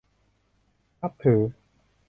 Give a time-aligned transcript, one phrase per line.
[1.01, 1.41] นับถือ